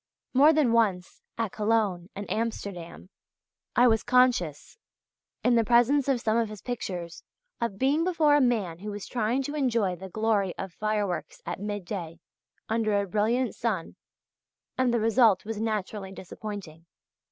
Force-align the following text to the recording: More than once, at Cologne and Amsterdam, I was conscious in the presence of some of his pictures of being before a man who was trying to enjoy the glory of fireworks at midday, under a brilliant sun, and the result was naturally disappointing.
More 0.33 0.51
than 0.51 0.71
once, 0.71 1.21
at 1.37 1.51
Cologne 1.51 2.09
and 2.15 2.27
Amsterdam, 2.27 3.11
I 3.75 3.87
was 3.87 4.01
conscious 4.01 4.79
in 5.43 5.53
the 5.53 5.63
presence 5.63 6.07
of 6.07 6.19
some 6.19 6.37
of 6.37 6.49
his 6.49 6.63
pictures 6.63 7.23
of 7.61 7.77
being 7.77 8.03
before 8.03 8.35
a 8.35 8.41
man 8.41 8.79
who 8.79 8.89
was 8.89 9.05
trying 9.05 9.43
to 9.43 9.53
enjoy 9.53 9.95
the 9.95 10.09
glory 10.09 10.55
of 10.57 10.73
fireworks 10.73 11.39
at 11.45 11.59
midday, 11.59 12.19
under 12.67 12.99
a 12.99 13.05
brilliant 13.07 13.53
sun, 13.53 13.95
and 14.75 14.91
the 14.91 14.99
result 14.99 15.45
was 15.45 15.61
naturally 15.61 16.11
disappointing. 16.11 16.87